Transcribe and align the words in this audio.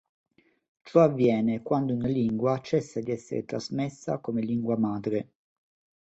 Ciò 0.81 0.99
avviene 1.01 1.61
quando 1.61 1.93
una 1.93 2.07
lingua 2.07 2.59
cessa 2.63 2.99
di 3.01 3.11
essere 3.11 3.45
trasmessa 3.45 4.17
come 4.17 4.41
lingua 4.41 4.75
madre. 4.75 5.29